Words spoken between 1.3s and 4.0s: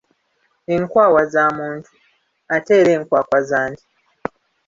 za muntu ate era enkwakwa za nte.